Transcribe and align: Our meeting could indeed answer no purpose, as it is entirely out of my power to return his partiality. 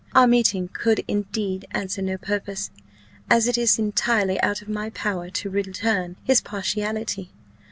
Our 0.15 0.25
meeting 0.25 0.67
could 0.73 1.03
indeed 1.07 1.67
answer 1.69 2.01
no 2.01 2.17
purpose, 2.17 2.71
as 3.29 3.47
it 3.47 3.55
is 3.55 3.77
entirely 3.77 4.41
out 4.41 4.63
of 4.63 4.67
my 4.67 4.89
power 4.89 5.29
to 5.29 5.49
return 5.51 6.15
his 6.23 6.41
partiality. 6.41 7.29